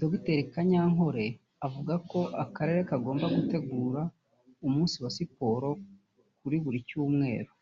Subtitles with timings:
[0.00, 1.26] Dr Kanyankore
[1.66, 4.00] avuga ko akarere kagomba gutegura
[4.66, 5.68] umunsi wa siporo
[6.38, 7.52] kuri bose buri cyumweru